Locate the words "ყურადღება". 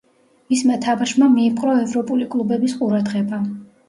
2.81-3.41